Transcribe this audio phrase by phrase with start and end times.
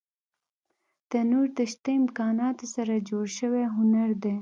[1.09, 4.35] تنور د شته امکاناتو سره جوړ شوی هنر دی